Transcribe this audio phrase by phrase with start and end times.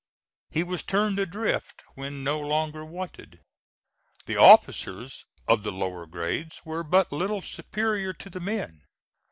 [0.49, 3.41] He was turned adrift when no longer wanted.
[4.25, 8.81] The officers of the lower grades were but little superior to the men.